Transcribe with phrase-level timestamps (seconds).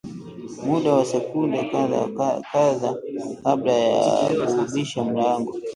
[0.67, 2.39] muda wa sekunde kadhaa
[3.43, 4.07] kabla ya
[4.47, 5.53] kuubisha mlango